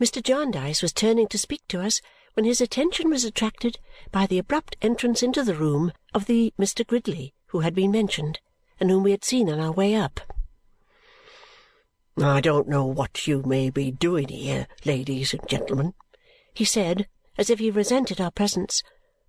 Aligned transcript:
Mr. 0.00 0.22
Jarndyce 0.22 0.80
was 0.80 0.94
turning 0.94 1.28
to 1.28 1.36
speak 1.36 1.60
to 1.68 1.78
us 1.78 2.00
when 2.32 2.46
his 2.46 2.62
attention 2.62 3.10
was 3.10 3.22
attracted 3.22 3.78
by 4.10 4.26
the 4.26 4.38
abrupt 4.38 4.74
entrance 4.80 5.22
into 5.22 5.42
the 5.42 5.54
room 5.54 5.92
of 6.14 6.24
the 6.24 6.54
Mr. 6.58 6.86
Gridley 6.86 7.34
who 7.48 7.60
had 7.60 7.74
been 7.74 7.90
mentioned 7.90 8.40
and 8.80 8.90
whom 8.90 9.02
we 9.02 9.10
had 9.10 9.24
seen 9.24 9.50
on 9.50 9.60
our 9.60 9.72
way 9.72 9.94
up. 9.94 10.20
"I 12.16 12.40
don't 12.40 12.66
know 12.66 12.86
what 12.86 13.26
you 13.26 13.42
may 13.42 13.68
be 13.68 13.90
doing 13.90 14.28
here, 14.28 14.66
ladies 14.86 15.34
and 15.34 15.46
gentlemen," 15.46 15.92
he 16.54 16.64
said, 16.64 17.06
as 17.36 17.50
if 17.50 17.58
he 17.58 17.70
resented 17.70 18.22
our 18.22 18.30
presence, 18.30 18.82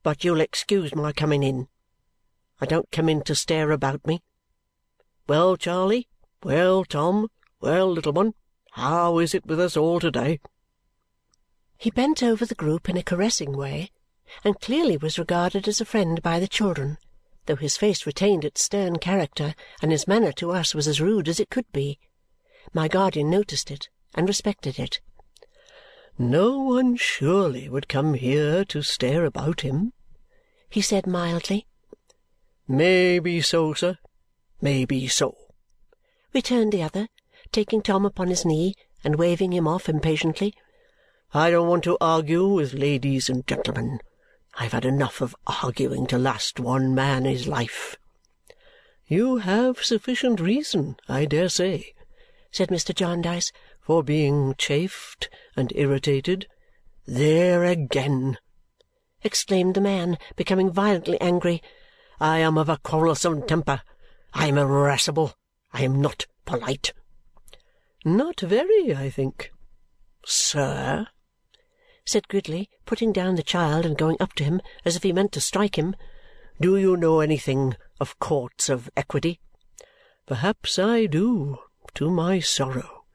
"but 0.04 0.24
you'll 0.24 0.40
excuse 0.40 0.96
my 0.96 1.12
coming 1.12 1.44
in. 1.44 1.68
I 2.62 2.66
don't 2.66 2.90
come 2.92 3.10
in 3.10 3.24
to 3.24 3.36
stare 3.36 3.72
about 3.72 4.08
me. 4.08 4.24
Well, 5.28 5.58
Charley! 5.58 6.08
Well, 6.44 6.86
Tom! 6.86 7.28
Well, 7.60 7.92
little 7.92 8.14
one! 8.14 8.36
How 8.72 9.18
is 9.18 9.36
it 9.36 9.46
with 9.46 9.60
us 9.60 9.76
all 9.76 10.00
to-day?" 10.00 10.40
He 11.82 11.90
bent 11.90 12.22
over 12.22 12.46
the 12.46 12.54
group 12.54 12.90
in 12.90 12.96
a 12.96 13.02
caressing 13.02 13.58
way 13.58 13.90
and 14.44 14.62
clearly 14.62 14.98
was 14.98 15.18
regarded 15.18 15.68
as 15.68 15.82
a 15.82 15.86
friend 15.86 16.22
by 16.22 16.40
the 16.40 16.48
children, 16.48 17.00
though 17.48 17.56
his 17.56 17.76
face 17.76 18.06
retained 18.06 18.46
its 18.46 18.62
stern 18.62 19.00
character 19.00 19.56
and 19.82 19.92
his 19.92 20.08
manner 20.08 20.32
to 20.34 20.52
us 20.52 20.76
was 20.76 20.88
as 20.88 21.02
rude 21.02 21.28
as 21.28 21.40
it 21.40 21.50
could 21.50 21.66
be. 21.72 21.98
My 22.72 22.88
guardian 22.88 23.32
noticed 23.32 23.72
it 23.72 23.90
and 24.14 24.28
respected 24.28 24.78
it. 24.78 25.02
"No 26.20 26.60
one 26.60 26.98
surely 26.98 27.68
would 27.68 27.88
come 27.88 28.14
here 28.14 28.64
to 28.66 28.84
stare 28.84 29.26
about 29.26 29.62
him," 29.62 29.94
he 30.70 30.82
said 30.82 31.08
mildly. 31.08 31.66
"May 32.68 33.18
be 33.18 33.42
so, 33.42 33.74
sir. 33.74 33.98
May 34.62 34.86
be 34.86 35.08
so," 35.08 35.36
returned 36.32 36.74
the 36.74 36.84
other, 36.84 37.08
taking 37.52 37.82
Tom 37.82 38.06
upon 38.06 38.28
his 38.28 38.46
knee 38.46 38.76
and 39.04 39.16
waving 39.16 39.52
him 39.52 39.68
off 39.68 39.90
impatiently. 39.90 40.54
I 41.34 41.50
don't 41.50 41.70
want 41.70 41.86
to 41.86 41.98
argue 42.02 42.46
with 42.46 42.74
ladies 42.74 43.30
and 43.30 43.48
gentlemen. 43.48 44.02
I 44.56 44.64
have 44.64 44.74
had 44.74 44.84
enough 44.84 45.22
of 45.22 45.34
arguing 45.48 46.06
to 46.08 46.18
last 46.18 46.60
one 46.60 46.94
man 46.94 47.24
his 47.24 47.48
life." 47.48 47.96
"You 49.08 49.38
have 49.38 49.82
sufficient 49.82 50.42
reason, 50.42 50.98
I 51.08 51.24
dare 51.24 51.48
say," 51.48 51.94
said 52.52 52.68
Mr. 52.68 52.94
Jarndyce, 52.94 53.54
"for 53.80 54.04
being 54.04 54.56
chafed 54.58 55.30
and 55.56 55.72
irritated." 55.74 56.50
"There 57.06 57.64
again!" 57.64 58.38
exclaimed 59.24 59.76
the 59.76 59.80
man, 59.80 60.18
becoming 60.36 60.70
violently 60.70 61.20
angry. 61.22 61.64
"I 62.20 62.40
am 62.40 62.58
of 62.58 62.68
a 62.68 62.76
quarrelsome 62.76 63.48
temper. 63.48 63.84
I 64.34 64.48
am 64.48 64.58
irascible. 64.58 65.36
I 65.72 65.84
am 65.84 66.02
not 66.02 66.28
polite." 66.44 66.92
"Not 68.04 68.42
very, 68.42 68.94
I 68.94 69.10
think." 69.10 69.54
"Sir!" 70.26 71.08
Said 72.06 72.28
Gridley, 72.28 72.70
putting 72.86 73.14
down 73.14 73.36
the 73.36 73.44
child 73.44 73.86
and 73.86 73.98
going 73.98 74.18
up 74.20 74.34
to 74.34 74.44
him 74.44 74.62
as 74.84 74.96
if 74.96 75.04
he 75.04 75.14
meant 75.14 75.32
to 75.34 75.42
strike 75.42 75.78
him. 75.78 75.96
"Do 76.60 76.76
you 76.78 76.98
know 76.98 77.20
anything 77.20 77.76
of 78.00 78.20
courts 78.20 78.70
of 78.70 78.90
equity?" 78.98 79.40
"Perhaps 80.26 80.80
I 80.80 81.06
do, 81.06 81.60
to 81.94 82.10
my 82.10 82.40
sorrow." 82.40 83.06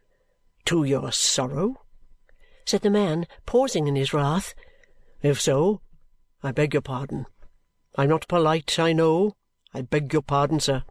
"To 0.67 0.85
your 0.85 1.13
sorrow?" 1.13 1.83
said 2.65 2.83
the 2.83 2.91
man, 2.91 3.27
pausing 3.45 3.87
in 3.87 3.97
his 3.97 4.13
wrath. 4.13 4.55
"If 5.23 5.41
so, 5.41 5.81
I 6.43 6.53
beg 6.53 6.75
your 6.75 6.83
pardon. 6.83 7.27
I 7.97 8.05
am 8.05 8.11
not 8.11 8.29
polite, 8.29 8.79
I 8.79 8.93
know. 8.93 9.37
I 9.75 9.83
beg 9.83 10.13
your 10.13 10.23
pardon, 10.23 10.61
sir." 10.61 10.85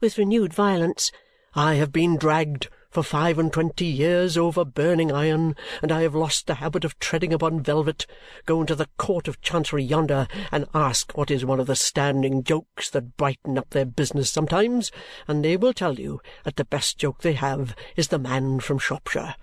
With 0.00 0.18
renewed 0.18 0.54
violence. 0.54 1.12
"I 1.54 1.74
have 1.74 1.92
been 1.92 2.16
dragged 2.16 2.68
for 2.96 3.02
five 3.02 3.38
and 3.38 3.52
twenty 3.52 3.84
years 3.84 4.38
over 4.38 4.64
burning 4.64 5.12
iron, 5.12 5.54
and 5.82 5.92
I 5.92 6.00
have 6.00 6.14
lost 6.14 6.46
the 6.46 6.54
habit 6.54 6.82
of 6.82 6.98
treading 6.98 7.30
upon 7.30 7.62
velvet. 7.62 8.06
Go 8.46 8.62
into 8.62 8.74
the 8.74 8.88
Court 8.96 9.28
of 9.28 9.38
Chancery 9.42 9.84
yonder 9.84 10.26
and 10.50 10.64
ask 10.72 11.14
what 11.14 11.30
is 11.30 11.44
one 11.44 11.60
of 11.60 11.66
the 11.66 11.76
standing 11.76 12.42
jokes 12.42 12.88
that 12.88 13.18
brighten 13.18 13.58
up 13.58 13.68
their 13.68 13.84
business 13.84 14.30
sometimes, 14.30 14.90
and 15.28 15.44
they 15.44 15.58
will 15.58 15.74
tell 15.74 16.00
you 16.00 16.22
that 16.44 16.56
the 16.56 16.64
best 16.64 16.96
joke 16.96 17.20
they 17.20 17.34
have 17.34 17.76
is 17.96 18.08
the 18.08 18.18
man 18.18 18.60
from 18.60 18.78
Shropshire. 18.78 19.34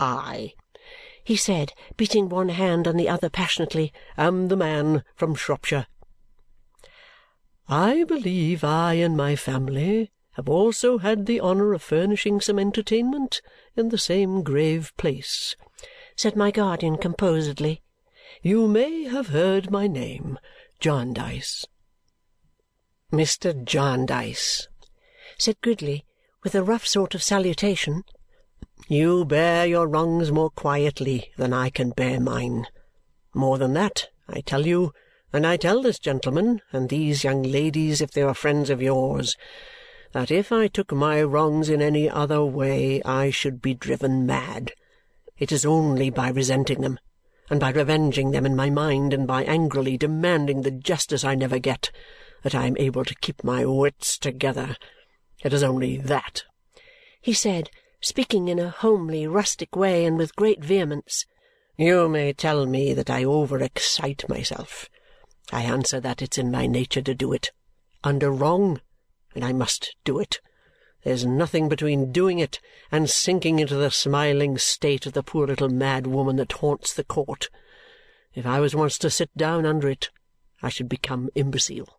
I," 0.00 0.54
he 1.22 1.36
said, 1.36 1.74
beating 1.98 2.30
one 2.30 2.48
hand 2.48 2.88
on 2.88 2.96
the 2.96 3.10
other 3.10 3.28
passionately, 3.28 3.92
"am 4.16 4.48
the 4.48 4.56
man 4.56 5.04
from 5.14 5.34
Shropshire." 5.34 5.88
I 7.68 8.04
believe 8.04 8.64
I 8.64 8.94
and 8.94 9.14
my 9.14 9.36
family 9.36 10.10
have 10.34 10.48
also 10.48 10.96
had 10.96 11.26
the 11.26 11.38
honour 11.40 11.74
of 11.74 11.82
furnishing 11.82 12.40
some 12.40 12.58
entertainment 12.58 13.42
in 13.76 13.90
the 13.90 13.98
same 13.98 14.42
grave 14.42 14.90
place," 14.96 15.56
said 16.16 16.34
my 16.36 16.50
guardian 16.50 16.96
composedly. 16.96 17.82
"You 18.40 18.66
may 18.66 19.04
have 19.04 19.26
heard 19.26 19.70
my 19.70 19.86
name, 19.86 20.38
Jarndyce." 20.80 21.66
"Mr. 23.12 23.62
Jarndyce," 23.62 24.68
said 25.36 25.60
Gridley 25.60 26.06
with 26.42 26.54
a 26.54 26.62
rough 26.62 26.86
sort 26.86 27.14
of 27.14 27.22
salutation, 27.22 28.02
"you 28.88 29.26
bear 29.26 29.66
your 29.66 29.86
wrongs 29.86 30.32
more 30.32 30.48
quietly 30.48 31.30
than 31.36 31.52
I 31.52 31.68
can 31.68 31.90
bear 31.90 32.18
mine. 32.18 32.68
More 33.34 33.58
than 33.58 33.74
that, 33.74 34.08
I 34.28 34.40
tell 34.40 34.66
you, 34.66 34.94
and 35.30 35.46
I 35.46 35.58
tell 35.58 35.82
this 35.82 35.98
gentleman 35.98 36.62
and 36.72 36.88
these 36.88 37.22
young 37.22 37.42
ladies 37.42 38.00
if 38.00 38.12
they 38.12 38.22
are 38.22 38.32
friends 38.32 38.70
of 38.70 38.80
yours 38.80 39.36
that 40.12 40.30
if 40.30 40.52
I 40.52 40.68
took 40.68 40.92
my 40.92 41.22
wrongs 41.22 41.68
in 41.68 41.80
any 41.80 42.08
other 42.08 42.44
way 42.44 43.02
I 43.02 43.30
should 43.30 43.62
be 43.62 43.74
driven 43.74 44.26
mad. 44.26 44.72
It 45.38 45.50
is 45.50 45.64
only 45.64 46.10
by 46.10 46.28
resenting 46.28 46.82
them, 46.82 46.98
and 47.50 47.58
by 47.58 47.70
revenging 47.70 48.30
them 48.30 48.46
in 48.46 48.54
my 48.54 48.70
mind, 48.70 49.12
and 49.12 49.26
by 49.26 49.44
angrily 49.44 49.96
demanding 49.96 50.62
the 50.62 50.70
justice 50.70 51.24
I 51.24 51.34
never 51.34 51.58
get, 51.58 51.90
that 52.42 52.54
I 52.54 52.66
am 52.66 52.76
able 52.76 53.04
to 53.04 53.14
keep 53.16 53.42
my 53.42 53.64
wits 53.64 54.18
together. 54.18 54.76
It 55.42 55.52
is 55.52 55.62
only 55.62 55.96
that," 55.96 56.44
he 57.20 57.32
said, 57.32 57.70
speaking 58.00 58.48
in 58.48 58.58
a 58.58 58.70
homely, 58.70 59.26
rustic 59.26 59.74
way 59.74 60.04
and 60.04 60.18
with 60.18 60.36
great 60.36 60.62
vehemence. 60.62 61.24
"You 61.76 62.08
may 62.08 62.32
tell 62.32 62.66
me 62.66 62.92
that 62.92 63.08
I 63.08 63.24
over 63.24 63.60
excite 63.60 64.28
myself. 64.28 64.90
I 65.50 65.62
answer 65.62 66.00
that 66.00 66.20
it's 66.20 66.38
in 66.38 66.50
my 66.50 66.66
nature 66.66 67.02
to 67.02 67.14
do 67.14 67.32
it. 67.32 67.50
Under 68.04 68.30
wrong 68.30 68.80
and 69.34 69.44
I 69.44 69.52
must 69.52 69.94
do 70.04 70.18
it. 70.18 70.40
There's 71.04 71.26
nothing 71.26 71.68
between 71.68 72.12
doing 72.12 72.38
it 72.38 72.60
and 72.90 73.10
sinking 73.10 73.58
into 73.58 73.74
the 73.74 73.90
smiling 73.90 74.56
state 74.56 75.04
of 75.04 75.14
the 75.14 75.22
poor 75.22 75.46
little 75.46 75.68
mad 75.68 76.06
woman 76.06 76.36
that 76.36 76.52
haunts 76.52 76.94
the 76.94 77.04
court. 77.04 77.50
If 78.34 78.46
I 78.46 78.60
was 78.60 78.74
once 78.74 78.98
to 78.98 79.10
sit 79.10 79.36
down 79.36 79.66
under 79.66 79.88
it, 79.88 80.10
I 80.62 80.68
should 80.68 80.88
become 80.88 81.28
imbecile." 81.34 81.98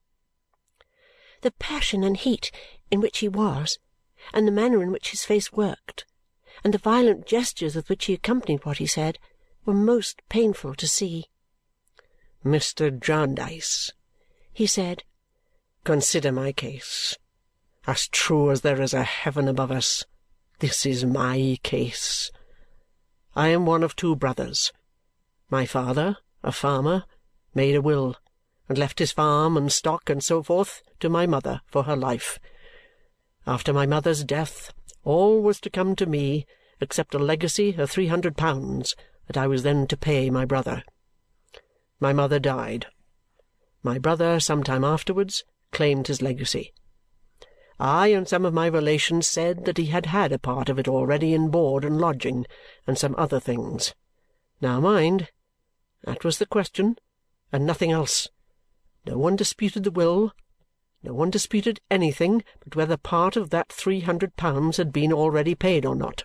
The 1.41 1.51
passion 1.51 2.03
and 2.03 2.15
heat 2.15 2.49
in 2.89 3.01
which 3.01 3.19
he 3.19 3.27
was, 3.27 3.77
and 4.33 4.47
the 4.47 4.51
manner 4.51 4.81
in 4.81 4.91
which 4.91 5.11
his 5.11 5.25
face 5.25 5.51
worked, 5.51 6.05
and 6.63 6.73
the 6.73 6.77
violent 6.77 7.25
gestures 7.25 7.75
with 7.75 7.89
which 7.89 8.05
he 8.05 8.13
accompanied 8.13 8.63
what 8.63 8.77
he 8.77 8.87
said, 8.87 9.19
were 9.65 9.73
most 9.73 10.21
painful 10.29 10.75
to 10.75 10.87
see. 10.87 11.25
"Mr. 12.45 12.97
Jarndyce," 12.97 13.91
he 14.53 14.65
said, 14.65 15.03
"consider 15.83 16.31
my 16.31 16.53
case. 16.53 17.17
As 17.85 18.07
true 18.07 18.49
as 18.49 18.61
there 18.61 18.81
is 18.81 18.93
a 18.93 19.03
heaven 19.03 19.49
above 19.49 19.69
us, 19.69 20.05
this 20.59 20.85
is 20.85 21.03
my 21.03 21.57
case. 21.63 22.31
I 23.35 23.49
am 23.49 23.65
one 23.65 23.83
of 23.83 23.95
two 23.95 24.15
brothers. 24.15 24.71
My 25.49 25.65
father, 25.65 26.15
a 26.43 26.53
farmer, 26.53 27.03
made 27.53 27.75
a 27.75 27.81
will 27.81 28.15
and 28.69 28.77
left 28.77 28.99
his 28.99 29.11
farm 29.11 29.57
and 29.57 29.69
stock 29.69 30.09
and 30.09 30.23
so 30.23 30.41
forth 30.41 30.81
to 31.01 31.09
my 31.09 31.27
mother 31.27 31.59
for 31.65 31.83
her 31.83 31.97
life. 31.97 32.39
After 33.45 33.73
my 33.73 33.85
mother's 33.85 34.23
death, 34.23 34.71
all 35.03 35.41
was 35.41 35.59
to 35.59 35.69
come 35.69 35.93
to 35.97 36.05
me 36.05 36.45
except 36.79 37.13
a 37.13 37.19
legacy 37.19 37.75
of 37.77 37.91
three 37.91 38.07
hundred 38.07 38.37
pounds 38.37 38.95
that 39.27 39.35
I 39.35 39.47
was 39.47 39.63
then 39.63 39.87
to 39.87 39.97
pay 39.97 40.29
my 40.29 40.45
brother. 40.45 40.83
My 41.99 42.13
mother 42.13 42.39
died. 42.39 42.85
My 43.83 43.97
brother, 43.97 44.39
some 44.39 44.63
time 44.63 44.85
afterwards, 44.85 45.43
claimed 45.71 46.07
his 46.07 46.21
legacy. 46.21 46.71
I 47.85 48.07
and 48.07 48.25
some 48.25 48.45
of 48.45 48.53
my 48.53 48.67
relations 48.67 49.27
said 49.27 49.65
that 49.65 49.77
he 49.77 49.87
had 49.87 50.05
had 50.05 50.31
a 50.31 50.39
part 50.39 50.69
of 50.69 50.79
it 50.79 50.87
already 50.87 51.33
in 51.33 51.49
board 51.49 51.83
and 51.83 51.99
lodging 51.99 52.45
and 52.87 52.97
some 52.97 53.13
other 53.17 53.41
things. 53.41 53.93
Now 54.61 54.79
mind, 54.79 55.31
that 56.05 56.23
was 56.23 56.37
the 56.37 56.45
question, 56.45 56.95
and 57.51 57.65
nothing 57.65 57.91
else. 57.91 58.29
No 59.05 59.17
one 59.17 59.35
disputed 59.35 59.83
the 59.83 59.91
will, 59.91 60.31
no 61.03 61.13
one 61.13 61.29
disputed 61.29 61.81
anything 61.91 62.45
but 62.63 62.77
whether 62.77 62.95
part 62.95 63.35
of 63.35 63.49
that 63.49 63.69
three 63.69 63.99
hundred 63.99 64.37
pounds 64.37 64.77
had 64.77 64.93
been 64.93 65.11
already 65.11 65.53
paid 65.53 65.85
or 65.85 65.93
not. 65.93 66.23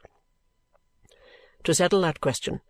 To 1.64 1.74
settle 1.74 2.02
that 2.02 2.20
question, 2.20 2.60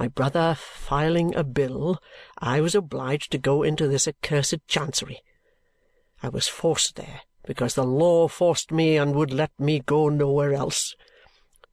my 0.00 0.08
brother 0.08 0.56
filing 0.58 1.32
a 1.36 1.44
bill, 1.44 2.02
I 2.38 2.60
was 2.60 2.74
obliged 2.74 3.30
to 3.30 3.38
go 3.38 3.62
into 3.62 3.86
this 3.86 4.08
accursed 4.08 4.66
Chancery. 4.66 5.22
I 6.24 6.28
was 6.28 6.48
forced 6.48 6.96
there 6.96 7.20
because 7.46 7.74
the 7.74 7.84
law 7.84 8.28
forced 8.28 8.70
me 8.70 8.96
and 8.96 9.14
would 9.14 9.32
let 9.32 9.52
me 9.58 9.78
go 9.80 10.08
nowhere 10.08 10.52
else. 10.52 10.94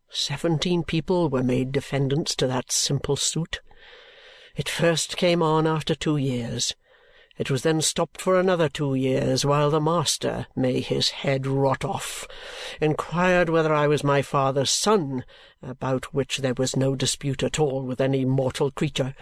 Seventeen 0.10 0.84
people 0.84 1.30
were 1.30 1.44
made 1.44 1.72
defendants 1.72 2.36
to 2.36 2.48
that 2.48 2.72
simple 2.72 3.16
suit. 3.16 3.62
It 4.56 4.70
first 4.70 5.18
came 5.18 5.42
on 5.42 5.66
after 5.66 5.96
two 5.96 6.18
years. 6.18 6.76
It 7.36 7.50
was 7.50 7.64
then 7.64 7.82
stopped 7.82 8.22
for 8.22 8.40
another 8.40 8.70
two 8.70 8.94
years 8.94 9.44
while 9.44 9.72
the 9.72 9.82
master, 9.82 10.46
may 10.56 10.82
his 10.82 11.10
head 11.10 11.48
rot 11.48 11.84
off, 11.84 12.28
inquired 12.80 13.50
whether 13.50 13.74
I 13.74 13.88
was 13.88 14.04
my 14.04 14.22
father's 14.22 14.70
son, 14.70 15.26
about 15.60 16.14
which 16.14 16.38
there 16.38 16.54
was 16.54 16.76
no 16.76 16.96
dispute 16.96 17.42
at 17.42 17.60
all 17.60 17.82
with 17.82 18.00
any 18.00 18.24
mortal 18.24 18.70
creature. 18.70 19.16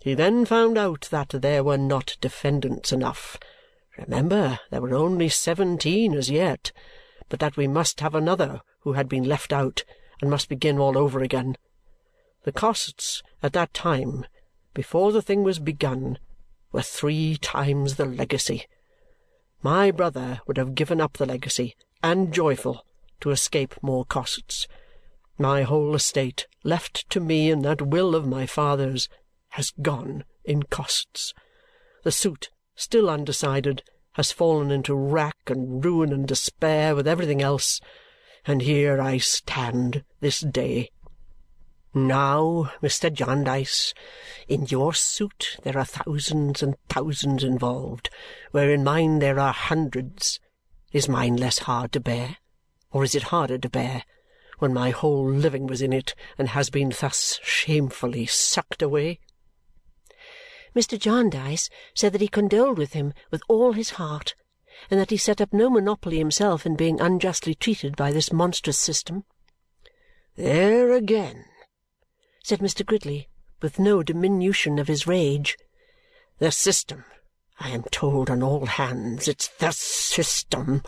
He 0.00 0.14
then 0.14 0.46
found 0.46 0.78
out 0.78 1.08
that 1.10 1.28
there 1.42 1.62
were 1.62 1.76
not 1.76 2.16
defendants 2.22 2.92
enough. 2.92 3.38
Remember, 3.98 4.58
there 4.70 4.80
were 4.80 4.94
only 4.94 5.28
seventeen 5.28 6.14
as 6.14 6.30
yet, 6.30 6.72
but 7.28 7.40
that 7.40 7.56
we 7.56 7.68
must 7.68 8.00
have 8.00 8.14
another 8.14 8.60
who 8.80 8.92
had 8.94 9.08
been 9.08 9.24
left 9.24 9.52
out 9.52 9.84
and 10.20 10.30
must 10.30 10.48
begin 10.48 10.78
all 10.78 10.98
over 10.98 11.20
again. 11.20 11.56
The 12.44 12.52
costs 12.52 13.22
at 13.42 13.52
that 13.52 13.72
time, 13.72 14.26
before 14.74 15.12
the 15.12 15.22
thing 15.22 15.42
was 15.42 15.58
begun, 15.58 16.18
were 16.72 16.82
three 16.82 17.36
times 17.36 17.96
the 17.96 18.04
legacy. 18.04 18.66
My 19.62 19.90
brother 19.90 20.40
would 20.46 20.58
have 20.58 20.74
given 20.74 21.00
up 21.00 21.16
the 21.16 21.26
legacy, 21.26 21.74
and 22.02 22.34
joyful, 22.34 22.84
to 23.20 23.30
escape 23.30 23.74
more 23.80 24.04
costs. 24.04 24.66
My 25.38 25.62
whole 25.62 25.94
estate, 25.94 26.46
left 26.62 27.08
to 27.10 27.20
me 27.20 27.50
in 27.50 27.62
that 27.62 27.80
will 27.80 28.14
of 28.14 28.26
my 28.26 28.44
father's, 28.44 29.08
has 29.50 29.70
gone 29.80 30.24
in 30.44 30.64
costs. 30.64 31.32
The 32.02 32.12
suit, 32.12 32.50
still 32.74 33.10
undecided, 33.10 33.82
has 34.12 34.32
fallen 34.32 34.70
into 34.70 34.94
rack 34.94 35.36
and 35.46 35.84
ruin 35.84 36.12
and 36.12 36.26
despair 36.26 36.94
with 36.94 37.06
everything 37.06 37.42
else, 37.42 37.80
and 38.46 38.62
here 38.62 39.00
I 39.00 39.18
stand 39.18 40.04
this 40.20 40.40
day 40.40 40.90
now, 41.96 42.72
Mr. 42.82 43.12
Jarndyce, 43.12 43.94
in 44.48 44.66
your 44.66 44.94
suit 44.94 45.58
there 45.62 45.78
are 45.78 45.84
thousands 45.84 46.60
and 46.60 46.74
thousands 46.88 47.44
involved, 47.44 48.10
where 48.50 48.68
in 48.72 48.82
mine 48.82 49.20
there 49.20 49.38
are 49.38 49.52
hundreds. 49.52 50.40
Is 50.90 51.08
mine 51.08 51.36
less 51.36 51.60
hard 51.60 51.92
to 51.92 52.00
bear, 52.00 52.38
or 52.90 53.04
is 53.04 53.14
it 53.14 53.24
harder 53.24 53.58
to 53.58 53.68
bear, 53.68 54.02
when 54.58 54.74
my 54.74 54.90
whole 54.90 55.30
living 55.30 55.68
was 55.68 55.80
in 55.80 55.92
it 55.92 56.16
and 56.36 56.48
has 56.48 56.68
been 56.68 56.92
thus 57.00 57.38
shamefully 57.44 58.26
sucked 58.26 58.82
away? 58.82 59.20
Mr. 60.74 60.98
Jarndyce 60.98 61.70
said 61.94 62.12
that 62.12 62.20
he 62.20 62.28
condoled 62.28 62.78
with 62.78 62.92
him 62.92 63.12
with 63.30 63.42
all 63.48 63.72
his 63.72 63.90
heart 63.90 64.34
and 64.90 64.98
that 64.98 65.10
he 65.10 65.16
set 65.16 65.40
up 65.40 65.52
no 65.52 65.70
monopoly 65.70 66.18
himself 66.18 66.66
in 66.66 66.74
being 66.74 67.00
unjustly 67.00 67.54
treated 67.54 67.96
by 67.96 68.10
this 68.10 68.32
monstrous 68.32 68.78
system. 68.78 69.24
There 70.36 70.92
again! 70.92 71.44
said 72.42 72.58
Mr. 72.58 72.84
Gridley 72.84 73.28
with 73.62 73.78
no 73.78 74.02
diminution 74.02 74.78
of 74.78 74.88
his 74.88 75.06
rage. 75.06 75.56
The 76.38 76.50
system, 76.50 77.04
I 77.60 77.70
am 77.70 77.84
told 77.84 78.28
on 78.28 78.42
all 78.42 78.66
hands. 78.66 79.28
It's 79.28 79.48
the 79.48 79.70
system. 79.70 80.82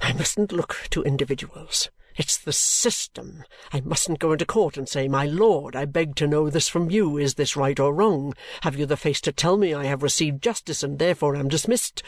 I 0.00 0.14
mustn't 0.14 0.52
look 0.52 0.86
to 0.90 1.02
individuals. 1.02 1.90
It's 2.16 2.36
the 2.36 2.52
system. 2.52 3.44
I 3.72 3.80
mustn't 3.80 4.18
go 4.18 4.32
into 4.32 4.44
court 4.44 4.76
and 4.76 4.88
say, 4.88 5.08
My 5.08 5.24
lord, 5.24 5.74
I 5.74 5.86
beg 5.86 6.14
to 6.16 6.26
know 6.26 6.50
this 6.50 6.68
from 6.68 6.90
you. 6.90 7.16
Is 7.16 7.34
this 7.34 7.56
right 7.56 7.78
or 7.80 7.94
wrong? 7.94 8.34
Have 8.62 8.76
you 8.76 8.84
the 8.84 8.96
face 8.96 9.20
to 9.22 9.32
tell 9.32 9.56
me 9.56 9.72
I 9.72 9.84
have 9.84 10.02
received 10.02 10.42
justice 10.42 10.82
and 10.82 10.98
therefore 10.98 11.36
am 11.36 11.48
dismissed? 11.48 12.02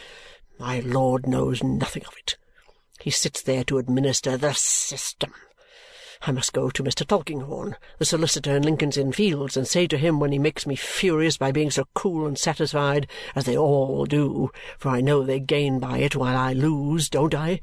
My 0.59 0.81
lord 0.81 1.27
knows 1.27 1.63
nothing 1.63 2.05
of 2.07 2.15
it. 2.19 2.37
He 3.01 3.11
sits 3.11 3.43
there 3.43 3.65
to 3.65 3.79
administer 3.79 4.37
the 4.37 4.53
system. 4.53 5.33
I 6.27 6.33
must 6.33 6.53
go 6.53 6.71
to 6.71 6.83
Mr. 6.83 7.07
Tulkinghorn, 7.07 7.77
the 7.99 8.05
solicitor 8.05 8.57
in 8.57 8.63
Lincoln's 8.63 8.97
Inn 8.97 9.13
Fields, 9.13 9.57
and 9.57 9.67
say 9.67 9.87
to 9.87 9.99
him 9.99 10.21
when 10.21 10.33
he 10.33 10.39
makes 10.39 10.67
me 10.67 10.77
furious 10.77 11.37
by 11.37 11.53
being 11.53 11.71
so 11.71 11.87
cool 11.95 12.27
and 12.27 12.39
satisfied, 12.39 13.09
as 13.35 13.45
they 13.45 13.57
all 13.57 14.07
do, 14.07 14.51
for 14.79 14.89
I 14.91 15.01
know 15.01 15.23
they 15.23 15.41
gain 15.41 15.81
by 15.81 15.99
it 15.99 16.17
while 16.17 16.37
I 16.37 16.53
lose, 16.53 17.11
don't 17.11 17.35
I? 17.35 17.61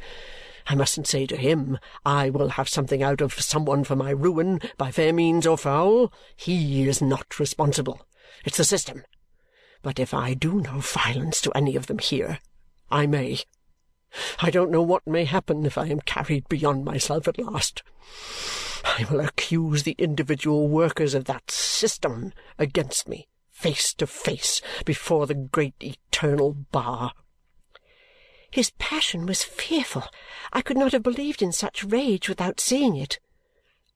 I 0.68 0.76
mustn't 0.76 1.08
say 1.08 1.26
to 1.28 1.36
him, 1.36 1.80
I 2.06 2.30
will 2.30 2.50
have 2.50 2.70
something 2.70 3.02
out 3.04 3.22
of 3.22 3.34
some 3.34 3.66
one 3.66 3.84
for 3.84 3.96
my 3.96 4.12
ruin, 4.12 4.62
by 4.78 4.92
fair 4.92 5.14
means 5.14 5.48
or 5.48 5.58
foul. 5.58 6.12
He 6.36 6.88
is 6.88 7.02
not 7.02 7.40
responsible. 7.40 8.06
It's 8.46 8.58
the 8.58 8.64
system. 8.64 9.04
But 9.82 10.00
if 10.00 10.14
I 10.14 10.34
do 10.34 10.62
no 10.62 10.80
violence 10.80 11.42
to 11.42 11.52
any 11.54 11.76
of 11.76 11.88
them 11.88 12.00
here, 12.00 12.40
I 12.90 13.08
may. 13.08 13.40
I 14.40 14.50
don't 14.50 14.72
know 14.72 14.82
what 14.82 15.08
may 15.08 15.26
happen 15.26 15.66
if 15.66 15.78
I 15.78 15.88
am 15.88 16.02
carried 16.02 16.48
beyond 16.50 16.86
myself 16.86 17.28
at 17.28 17.40
last. 17.40 17.82
I 18.84 19.06
will 19.10 19.22
accuse 19.22 19.84
the 19.84 19.96
individual 19.98 20.68
workers 20.68 21.14
of 21.14 21.26
that 21.26 21.50
system 21.50 22.34
against 22.60 23.08
me, 23.08 23.28
face 23.50 23.94
to 23.96 24.08
face, 24.08 24.62
before 24.86 25.28
the 25.28 25.36
great 25.36 25.76
eternal 25.80 26.54
bar. 26.54 27.14
His 28.52 28.72
passion 28.72 29.26
was 29.26 29.44
fearful. 29.44 30.04
I 30.52 30.62
could 30.62 30.78
not 30.78 30.92
have 30.92 31.04
believed 31.04 31.42
in 31.42 31.52
such 31.52 31.84
rage 31.84 32.28
without 32.28 32.60
seeing 32.60 32.98
it. 32.98 33.20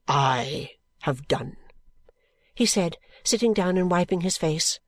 I 0.07 0.71
have 1.01 1.27
done, 1.27 1.57
he 2.53 2.65
said, 2.65 2.97
sitting 3.23 3.53
down 3.53 3.77
and 3.77 3.91
wiping 3.91 4.21
his 4.21 4.37
face. 4.37 4.79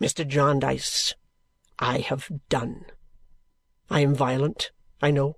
Mr. 0.00 0.26
Jarndyce, 0.26 1.14
I 1.78 1.98
have 1.98 2.30
done. 2.48 2.86
I 3.90 4.00
am 4.00 4.14
violent, 4.14 4.70
I 5.00 5.10
know. 5.10 5.36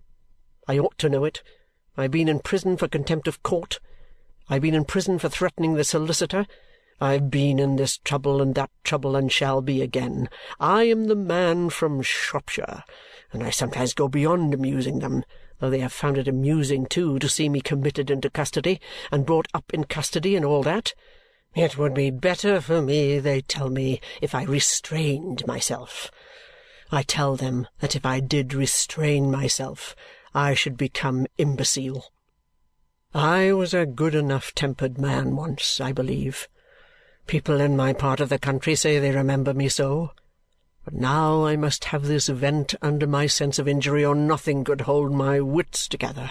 I 0.69 0.79
ought 0.79 0.99
to 0.99 1.09
know 1.09 1.25
it. 1.25 1.43
I 1.97 2.03
have 2.03 2.11
been 2.11 2.29
in 2.29 2.41
prison 2.41 2.77
for 2.77 2.89
contempt 2.89 3.29
of 3.29 3.43
court. 3.43 3.79
I 4.49 4.55
have 4.55 4.63
been 4.63 4.75
in 4.75 4.85
prison 4.85 5.19
for 5.19 5.29
threatening 5.29 5.75
the 5.75 5.85
solicitor. 5.85 6.47
I 7.01 7.13
have 7.15 7.31
been 7.31 7.59
in 7.59 7.77
this 7.77 7.99
trouble 7.99 8.43
and 8.43 8.55
that 8.55 8.71
trouble 8.83 9.17
and 9.17 9.33
shall 9.33 9.61
be 9.63 9.81
again. 9.83 10.29
I 10.61 10.85
am 10.85 11.05
the 11.05 11.17
man 11.17 11.71
from 11.71 12.03
Shropshire, 12.03 12.85
and 13.35 13.43
I 13.43 13.51
sometimes 13.51 13.93
go 13.93 14.09
beyond 14.09 14.55
amusing 14.55 15.01
them, 15.01 15.25
though 15.59 15.69
they 15.69 15.81
have 15.81 15.93
found 15.93 16.17
it 16.17 16.29
amusing 16.29 16.87
too 16.87 17.19
to 17.19 17.29
see 17.29 17.49
me 17.49 17.61
committed 17.61 18.11
into 18.11 18.31
custody 18.31 18.81
and 19.11 19.27
brought 19.27 19.49
up 19.53 19.75
in 19.75 19.85
custody 19.85 20.37
and 20.37 20.45
all 20.45 20.63
that. 20.63 20.95
It 21.55 21.77
would 21.77 21.95
be 21.95 22.11
better 22.11 22.61
for 22.61 22.81
me, 22.81 23.19
they 23.19 23.41
tell 23.41 23.69
me, 23.69 24.01
if 24.23 24.35
I 24.35 24.45
restrained 24.45 25.47
myself. 25.47 26.11
I 26.91 27.03
tell 27.03 27.37
them 27.37 27.67
that 27.81 27.95
if 27.95 28.07
I 28.07 28.21
did 28.21 28.55
restrain 28.55 29.31
myself, 29.31 29.95
I 30.35 30.55
should 30.55 30.77
become 30.77 31.27
imbecile. 31.39 32.13
I 33.15 33.53
was 33.53 33.73
a 33.75 33.87
good 33.87 34.15
enough 34.15 34.55
tempered 34.55 34.99
man 34.99 35.37
once, 35.37 35.81
I 35.81 35.93
believe. 35.93 36.49
People 37.27 37.61
in 37.61 37.77
my 37.77 37.93
part 37.93 38.21
of 38.21 38.29
the 38.29 38.39
country 38.39 38.75
say 38.75 38.99
they 38.99 39.13
remember 39.13 39.55
me 39.55 39.69
so. 39.69 40.11
But 40.85 40.95
now 40.95 41.47
I 41.47 41.57
must 41.57 41.87
have 41.87 42.07
this 42.07 42.29
vent 42.29 42.75
under 42.83 43.07
my 43.07 43.27
sense 43.27 43.59
of 43.59 43.67
injury, 43.67 44.05
or 44.05 44.15
nothing 44.15 44.65
could 44.65 44.83
hold 44.83 45.13
my 45.13 45.41
wits 45.41 45.89
together. 45.89 46.31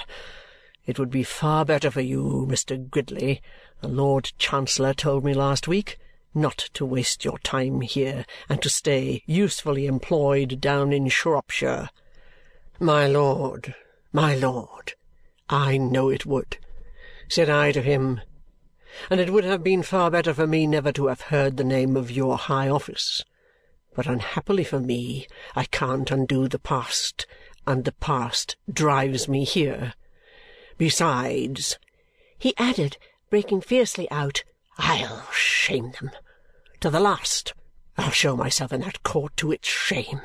It 0.85 0.99
would 0.99 1.09
be 1.09 1.23
far 1.23 1.65
better 1.65 1.89
for 1.89 2.01
you, 2.01 2.45
Mr. 2.47 2.89
Gridley, 2.89 3.41
the 3.81 3.87
Lord 3.87 4.31
Chancellor 4.37 4.93
told 4.93 5.23
me 5.23 5.33
last 5.33 5.67
week, 5.67 5.97
not 6.35 6.69
to 6.73 6.85
waste 6.85 7.25
your 7.25 7.39
time 7.39 7.81
here 7.81 8.25
and 8.47 8.61
to 8.61 8.69
stay 8.69 9.23
usefully 9.25 9.87
employed 9.87 10.61
down 10.61 10.93
in 10.93 11.07
Shropshire. 11.07 11.89
My 12.79 13.07
lord, 13.07 13.73
my 14.11 14.35
lord, 14.35 14.93
I 15.49 15.77
know 15.77 16.09
it 16.09 16.25
would, 16.25 16.57
said 17.27 17.49
I 17.49 17.71
to 17.71 17.81
him, 17.81 18.21
and 19.09 19.19
it 19.19 19.31
would 19.31 19.45
have 19.45 19.63
been 19.63 19.83
far 19.83 20.11
better 20.11 20.33
for 20.33 20.45
me 20.45 20.67
never 20.67 20.91
to 20.91 21.07
have 21.07 21.21
heard 21.21 21.57
the 21.57 21.63
name 21.63 21.97
of 21.97 22.11
your 22.11 22.37
high 22.37 22.69
office. 22.69 23.23
But 23.95 24.07
unhappily 24.07 24.63
for 24.63 24.79
me, 24.79 25.27
I 25.55 25.65
can't 25.65 26.09
undo 26.09 26.47
the 26.47 26.59
past, 26.59 27.27
and 27.67 27.85
the 27.85 27.91
past 27.91 28.55
drives 28.71 29.27
me 29.27 29.43
here. 29.43 29.93
Besides, 30.77 31.77
he 32.37 32.53
added, 32.57 32.97
breaking 33.29 33.61
fiercely 33.61 34.09
out, 34.09 34.43
I'll 34.77 35.29
shame 35.31 35.91
them. 35.91 36.11
To 36.79 36.89
the 36.89 36.99
last, 36.99 37.53
I'll 37.97 38.09
show 38.09 38.35
myself 38.35 38.73
in 38.73 38.81
that 38.81 39.03
court 39.03 39.37
to 39.37 39.51
its 39.51 39.67
shame. 39.67 40.21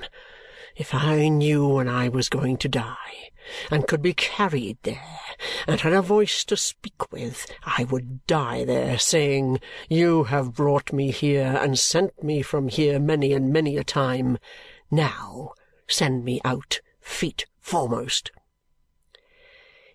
If 0.78 0.94
I 0.94 1.26
knew 1.26 1.66
when 1.66 1.88
I 1.88 2.08
was 2.08 2.28
going 2.28 2.56
to 2.58 2.68
die, 2.68 3.30
and 3.68 3.88
could 3.88 4.00
be 4.00 4.14
carried 4.14 4.78
there, 4.84 5.18
and 5.66 5.80
had 5.80 5.92
a 5.92 6.00
voice 6.00 6.44
to 6.44 6.56
speak 6.56 7.10
with, 7.10 7.50
I 7.64 7.82
would 7.82 8.24
die 8.28 8.64
there, 8.64 8.96
saying, 8.96 9.58
You 9.88 10.24
have 10.24 10.54
brought 10.54 10.92
me 10.92 11.10
here 11.10 11.58
and 11.60 11.76
sent 11.76 12.22
me 12.22 12.42
from 12.42 12.68
here 12.68 13.00
many 13.00 13.32
and 13.32 13.52
many 13.52 13.76
a 13.76 13.82
time. 13.82 14.38
Now 14.88 15.54
send 15.88 16.24
me 16.24 16.40
out 16.44 16.80
feet 17.00 17.46
foremost. 17.58 18.30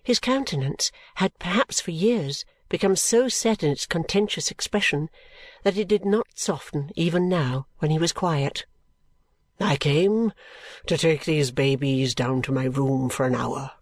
His 0.02 0.20
countenance 0.20 0.92
had 1.14 1.38
perhaps 1.38 1.80
for 1.80 1.92
years 1.92 2.44
become 2.68 2.94
so 2.94 3.28
set 3.28 3.62
in 3.62 3.70
its 3.70 3.86
contentious 3.86 4.50
expression 4.50 5.08
that 5.62 5.78
it 5.78 5.88
did 5.88 6.04
not 6.04 6.26
soften 6.34 6.90
even 6.94 7.26
now 7.26 7.68
when 7.78 7.90
he 7.90 7.98
was 7.98 8.12
quiet. 8.12 8.66
I 9.60 9.76
came 9.76 10.32
to 10.86 10.98
take 10.98 11.24
these 11.24 11.50
babies 11.50 12.14
down 12.14 12.42
to 12.42 12.52
my 12.52 12.64
room 12.64 13.08
for 13.08 13.26
an 13.26 13.34
hour, 13.34 13.72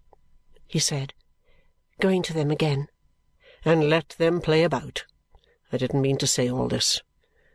he 0.67 0.79
said, 0.79 1.15
going 2.01 2.23
to 2.23 2.33
them 2.33 2.51
again. 2.51 2.89
and 3.65 3.89
let 3.89 4.11
them 4.19 4.41
play 4.41 4.65
about. 4.65 5.05
I 5.73 5.77
didn't 5.77 6.03
mean 6.03 6.19
to 6.19 6.27
say 6.27 6.51
all 6.51 6.69
this, 6.69 7.01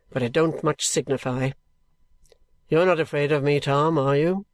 but 0.10 0.24
it 0.24 0.32
don't 0.32 0.64
much 0.64 0.88
signify. 0.88 1.52
You're 2.70 2.86
not 2.86 3.00
afraid 3.00 3.32
of 3.32 3.44
me, 3.44 3.60
Tom, 3.60 3.98
are 3.98 4.16
you?" 4.16 4.46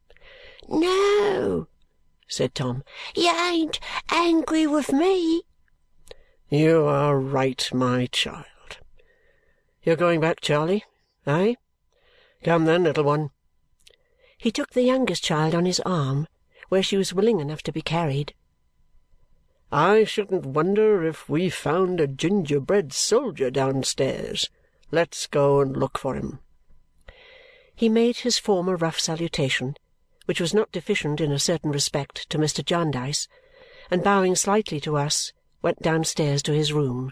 "No," 0.68 1.68
said 2.28 2.54
Tom. 2.54 2.84
"You 3.14 3.30
ain't 3.30 3.80
angry 4.10 4.66
with 4.66 4.92
me?" 4.92 5.42
"You 6.48 6.86
are 6.86 7.18
right, 7.18 7.68
my 7.72 8.06
child. 8.06 8.78
You're 9.82 9.96
going 9.96 10.20
back, 10.20 10.40
Charley, 10.40 10.84
eh? 11.26 11.54
Come 12.42 12.64
then, 12.64 12.84
little 12.84 13.04
one." 13.04 13.30
He 14.44 14.52
took 14.52 14.70
the 14.70 14.82
youngest 14.82 15.24
child 15.24 15.56
on 15.56 15.64
his 15.64 15.80
arm, 15.80 16.28
where 16.68 16.84
she 16.84 16.96
was 16.96 17.12
willing 17.12 17.40
enough 17.40 17.62
to 17.64 17.72
be 17.72 17.82
carried. 17.82 18.34
"I 19.72 20.04
shouldn't 20.04 20.46
wonder 20.46 21.04
if 21.04 21.28
we 21.28 21.50
found 21.50 21.98
a 21.98 22.06
gingerbread 22.06 22.92
soldier 22.92 23.50
downstairs. 23.50 24.48
Let's 24.92 25.26
go 25.26 25.60
and 25.60 25.76
look 25.76 25.98
for 25.98 26.14
him 26.14 26.38
he 27.76 27.88
made 27.88 28.18
his 28.18 28.38
former 28.38 28.76
rough 28.76 29.00
salutation, 29.00 29.76
which 30.26 30.40
was 30.40 30.54
not 30.54 30.70
deficient 30.70 31.20
in 31.20 31.32
a 31.32 31.38
certain 31.38 31.72
respect 31.72 32.28
to 32.30 32.38
Mr. 32.38 32.64
Jarndyce, 32.64 33.26
and 33.90 34.04
bowing 34.04 34.36
slightly 34.36 34.80
to 34.80 34.96
us, 34.96 35.32
went 35.60 35.82
downstairs 35.82 36.42
to 36.42 36.52
his 36.52 36.72
room. 36.72 37.10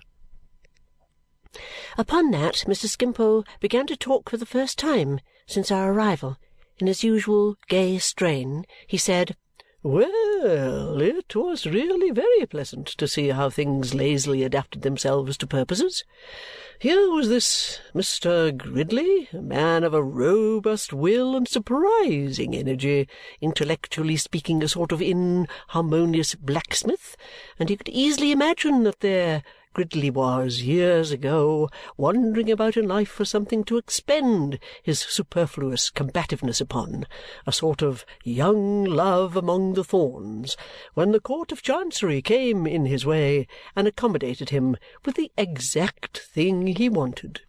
Upon 1.98 2.30
that, 2.30 2.64
Mr. 2.66 2.86
Skimpole 2.86 3.44
began 3.60 3.86
to 3.88 3.96
talk 3.96 4.30
for 4.30 4.36
the 4.36 4.46
first 4.46 4.78
time 4.78 5.20
since 5.46 5.70
our 5.70 5.92
arrival. 5.92 6.38
In 6.78 6.86
his 6.86 7.04
usual 7.04 7.56
gay 7.68 7.98
strain, 7.98 8.64
he 8.86 8.96
said, 8.96 9.36
"Well, 9.82 11.00
it 11.00 11.36
was 11.36 11.66
really 11.66 12.10
very 12.10 12.46
pleasant 12.46 12.86
to 12.86 13.06
see 13.06 13.28
how 13.28 13.50
things 13.50 13.94
lazily 13.94 14.42
adapted 14.42 14.82
themselves 14.82 15.36
to 15.38 15.46
purposes. 15.46 16.04
Here 16.78 17.10
was 17.10 17.28
this 17.28 17.78
Mr. 17.94 18.56
Gridley, 18.56 19.28
a 19.32 19.40
man 19.40 19.84
of 19.84 19.94
a 19.94 20.02
robust 20.02 20.92
will 20.92 21.36
and 21.36 21.46
surprising 21.46 22.56
energy, 22.56 23.06
intellectually 23.40 24.16
speaking 24.16 24.62
a 24.62 24.68
sort 24.68 24.90
of 24.90 25.00
inharmonious 25.00 26.34
blacksmith, 26.34 27.16
and 27.58 27.68
he 27.68 27.76
could 27.76 27.88
easily 27.90 28.32
imagine 28.32 28.82
that 28.82 28.98
there 29.00 29.44
Gridley 29.74 30.10
was, 30.10 30.60
years 30.60 31.12
ago, 31.12 31.70
wandering 31.96 32.50
about 32.50 32.76
in 32.76 32.86
life 32.86 33.08
for 33.08 33.24
something 33.24 33.64
to 33.64 33.78
expend 33.78 34.58
his 34.82 34.98
superfluous 34.98 35.88
combativeness 35.88 36.60
upon, 36.60 37.06
a 37.46 37.52
sort 37.52 37.80
of 37.80 38.04
young 38.22 38.84
love 38.84 39.34
among 39.34 39.72
the 39.72 39.82
thorns, 39.82 40.58
when 40.92 41.12
the 41.12 41.20
Court 41.20 41.52
of 41.52 41.62
Chancery 41.62 42.20
came 42.20 42.66
in 42.66 42.84
his 42.84 43.06
way 43.06 43.46
and 43.74 43.88
accommodated 43.88 44.50
him 44.50 44.76
with 45.06 45.14
the 45.14 45.32
exact 45.38 46.18
thing 46.18 46.66
he 46.66 46.90
wanted. 46.90 47.40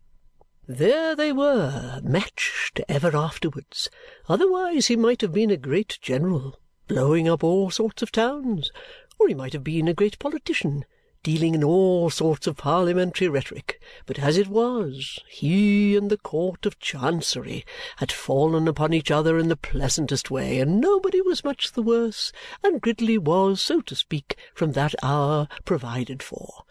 There 0.65 1.17
they 1.17 1.33
were, 1.33 1.99
matched 2.03 2.79
ever 2.87 3.17
afterwards. 3.17 3.89
Otherwise 4.29 4.87
he 4.87 4.95
might 4.95 5.19
have 5.19 5.33
been 5.33 5.51
a 5.51 5.57
great 5.57 5.99
general, 6.01 6.57
blowing 6.87 7.27
up 7.27 7.43
all 7.43 7.69
sorts 7.69 8.01
of 8.01 8.13
towns, 8.13 8.71
or 9.19 9.27
he 9.27 9.33
might 9.33 9.51
have 9.51 9.63
been 9.65 9.89
a 9.89 9.93
great 9.93 10.17
politician 10.19 10.85
dealing 11.23 11.55
in 11.55 11.63
all 11.63 12.09
sorts 12.09 12.47
of 12.47 12.57
parliamentary 12.57 13.29
rhetoric, 13.29 13.81
but 14.05 14.19
as 14.19 14.37
it 14.37 14.47
was, 14.47 15.19
he 15.27 15.95
and 15.95 16.09
the 16.09 16.17
Court 16.17 16.65
of 16.65 16.77
Chancery 16.79 17.65
had 17.95 18.11
fallen 18.11 18.67
upon 18.67 18.93
each 18.93 19.09
other 19.09 19.39
in 19.39 19.47
the 19.47 19.55
pleasantest 19.55 20.29
way, 20.29 20.59
and 20.59 20.81
nobody 20.81 21.21
was 21.21 21.45
much 21.45 21.71
the 21.71 21.81
worse, 21.81 22.33
and 22.61 22.81
Gridley 22.81 23.17
was, 23.17 23.61
so 23.61 23.79
to 23.81 23.95
speak, 23.95 24.37
from 24.53 24.73
that 24.73 24.93
hour 25.01 25.47
provided 25.63 26.21
for. 26.21 26.65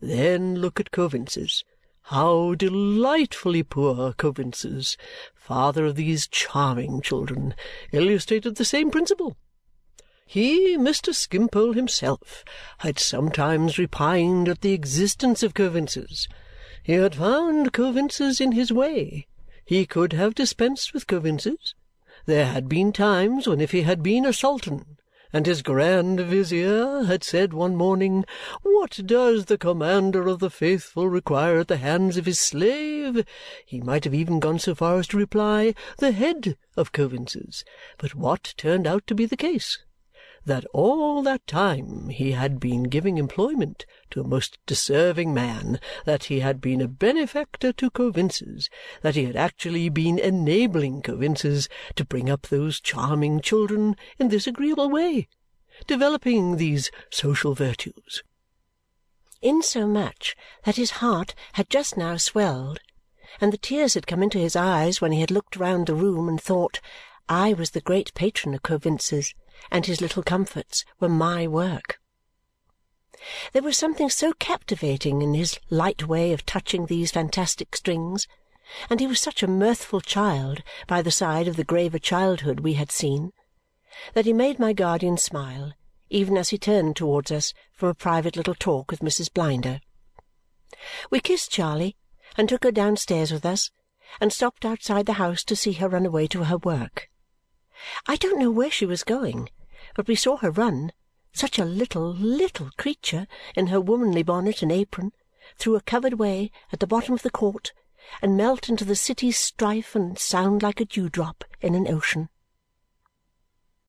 Then 0.00 0.56
look 0.56 0.80
at 0.80 0.90
Coavinses. 0.90 1.62
How 2.04 2.54
delightfully 2.54 3.62
poor 3.62 4.14
Coavinses, 4.14 4.96
father 5.34 5.84
of 5.84 5.96
these 5.96 6.26
charming 6.26 7.02
children, 7.02 7.54
illustrated 7.92 8.56
the 8.56 8.64
same 8.64 8.90
principle. 8.90 9.36
He, 10.30 10.76
Mr. 10.76 11.14
Skimpole 11.14 11.72
himself, 11.72 12.44
had 12.80 12.98
sometimes 12.98 13.78
repined 13.78 14.46
at 14.46 14.60
the 14.60 14.74
existence 14.74 15.42
of 15.42 15.54
Coavinses. 15.54 16.28
He 16.82 16.92
had 16.92 17.14
found 17.14 17.72
Coavinses 17.72 18.38
in 18.38 18.52
his 18.52 18.70
way. 18.70 19.26
He 19.64 19.86
could 19.86 20.12
have 20.12 20.34
dispensed 20.34 20.92
with 20.92 21.06
Coavinses. 21.06 21.74
There 22.26 22.44
had 22.44 22.68
been 22.68 22.92
times 22.92 23.46
when 23.46 23.58
if 23.58 23.70
he 23.70 23.82
had 23.82 24.02
been 24.02 24.26
a 24.26 24.34
sultan 24.34 24.98
and 25.32 25.46
his 25.46 25.62
grand 25.62 26.20
vizier 26.20 27.04
had 27.04 27.24
said 27.24 27.54
one 27.54 27.74
morning, 27.74 28.26
What 28.60 29.00
does 29.06 29.46
the 29.46 29.56
commander 29.56 30.28
of 30.28 30.40
the 30.40 30.50
faithful 30.50 31.08
require 31.08 31.58
at 31.60 31.68
the 31.68 31.78
hands 31.78 32.18
of 32.18 32.26
his 32.26 32.38
slave? 32.38 33.24
he 33.64 33.80
might 33.80 34.04
have 34.04 34.14
even 34.14 34.40
gone 34.40 34.58
so 34.58 34.74
far 34.74 34.98
as 34.98 35.06
to 35.08 35.16
reply, 35.16 35.74
The 35.96 36.12
head 36.12 36.58
of 36.76 36.92
Coavinses. 36.92 37.64
But 37.96 38.14
what 38.14 38.52
turned 38.58 38.86
out 38.86 39.06
to 39.06 39.14
be 39.14 39.24
the 39.24 39.34
case? 39.34 39.78
That 40.48 40.64
all 40.72 41.22
that 41.22 41.46
time 41.46 42.08
he 42.08 42.32
had 42.32 42.58
been 42.58 42.84
giving 42.84 43.18
employment 43.18 43.86
to 44.10 44.20
a 44.20 44.26
most 44.26 44.58
deserving 44.66 45.32
man, 45.32 45.78
that 46.04 46.24
he 46.24 46.40
had 46.40 46.60
been 46.60 46.80
a 46.80 46.88
benefactor 46.88 47.72
to 47.72 47.90
Coavinses, 47.90 48.68
that 49.02 49.14
he 49.14 49.24
had 49.24 49.36
actually 49.36 49.88
been 49.88 50.18
enabling 50.18 51.02
Coavinses 51.02 51.68
to 51.94 52.04
bring 52.04 52.28
up 52.28 52.48
those 52.48 52.80
charming 52.80 53.40
children 53.40 53.94
in 54.18 54.28
this 54.28 54.46
agreeable 54.46 54.88
way, 54.88 55.28
developing 55.86 56.56
these 56.56 56.90
social 57.10 57.54
virtues. 57.54 58.22
Insomuch 59.40 60.34
that 60.64 60.76
his 60.76 60.92
heart 60.92 61.34
had 61.52 61.70
just 61.70 61.96
now 61.96 62.16
swelled, 62.16 62.80
and 63.40 63.52
the 63.52 63.58
tears 63.58 63.94
had 63.94 64.06
come 64.06 64.22
into 64.22 64.38
his 64.38 64.56
eyes 64.56 65.00
when 65.00 65.12
he 65.12 65.20
had 65.20 65.30
looked 65.30 65.56
round 65.56 65.86
the 65.86 65.94
room 65.94 66.28
and 66.28 66.40
thought, 66.40 66.80
I 67.28 67.52
was 67.52 67.72
the 67.72 67.82
great 67.82 68.14
patron 68.14 68.54
of 68.54 68.62
Coavinses 68.62 69.34
and 69.70 69.86
his 69.86 70.00
little 70.00 70.22
comforts 70.22 70.84
were 71.00 71.08
my 71.08 71.46
work. 71.46 71.98
There 73.52 73.62
was 73.62 73.76
something 73.76 74.10
so 74.10 74.32
captivating 74.34 75.22
in 75.22 75.34
his 75.34 75.58
light 75.70 76.06
way 76.06 76.32
of 76.32 76.46
touching 76.46 76.86
these 76.86 77.10
fantastic 77.10 77.74
strings, 77.74 78.26
and 78.88 79.00
he 79.00 79.06
was 79.06 79.20
such 79.20 79.42
a 79.42 79.48
mirthful 79.48 80.00
child 80.00 80.62
by 80.86 81.02
the 81.02 81.10
side 81.10 81.48
of 81.48 81.56
the 81.56 81.64
graver 81.64 81.98
childhood 81.98 82.60
we 82.60 82.74
had 82.74 82.92
seen, 82.92 83.32
that 84.14 84.26
he 84.26 84.32
made 84.32 84.58
my 84.58 84.72
guardian 84.72 85.16
smile 85.16 85.72
even 86.10 86.36
as 86.36 86.50
he 86.50 86.58
turned 86.58 86.96
towards 86.96 87.30
us 87.30 87.52
from 87.72 87.88
a 87.88 87.94
private 87.94 88.36
little 88.36 88.54
talk 88.54 88.90
with 88.90 89.00
Mrs. 89.00 89.32
Blinder. 89.32 89.80
We 91.10 91.20
kissed 91.20 91.50
Charley 91.50 91.96
and 92.36 92.48
took 92.48 92.64
her 92.64 92.70
downstairs 92.70 93.32
with 93.32 93.44
us 93.44 93.70
and 94.20 94.32
stopped 94.32 94.64
outside 94.64 95.06
the 95.06 95.14
house 95.14 95.44
to 95.44 95.56
see 95.56 95.72
her 95.72 95.88
run 95.88 96.06
away 96.06 96.26
to 96.28 96.44
her 96.44 96.58
work. 96.58 97.08
I 98.06 98.16
don't 98.16 98.40
know 98.40 98.50
where 98.50 98.72
she 98.72 98.86
was 98.86 99.04
going, 99.04 99.50
but 99.94 100.08
we 100.08 100.16
saw 100.16 100.38
her 100.38 100.50
run, 100.50 100.92
such 101.32 101.60
a 101.60 101.64
little, 101.64 102.12
little 102.12 102.70
creature, 102.76 103.28
in 103.54 103.68
her 103.68 103.80
womanly 103.80 104.24
bonnet 104.24 104.62
and 104.62 104.72
apron, 104.72 105.12
through 105.56 105.76
a 105.76 105.80
covered 105.80 106.14
way 106.14 106.50
at 106.72 106.80
the 106.80 106.86
bottom 106.86 107.14
of 107.14 107.22
the 107.22 107.30
court, 107.30 107.72
and 108.20 108.36
melt 108.36 108.68
into 108.68 108.84
the 108.84 108.96
city's 108.96 109.38
strife 109.38 109.94
and 109.94 110.18
sound 110.18 110.62
like 110.62 110.80
a 110.80 110.84
dewdrop 110.84 111.44
in 111.60 111.74
an 111.74 111.86
ocean. 111.86 112.30